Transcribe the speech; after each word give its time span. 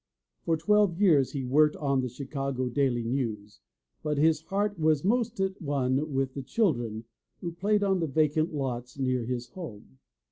For 0.45 0.57
twelve 0.57 0.99
years 0.99 1.33
he 1.33 1.43
worked 1.45 1.75
on 1.75 2.01
the 2.01 2.09
Chicago 2.09 2.69
Daily 2.69 3.03
News 3.03 3.59
but 4.01 4.17
his 4.17 4.41
heart 4.41 4.79
was 4.79 5.05
most 5.05 5.39
at 5.39 5.61
one 5.61 6.11
with 6.11 6.33
the 6.33 6.41
children 6.41 7.03
who 7.39 7.51
played 7.51 7.83
on 7.83 7.99
the 7.99 8.07
vacant 8.07 8.51
lots 8.51 8.97
near 8.97 9.25
his 9.25 9.49
home. 9.49 9.99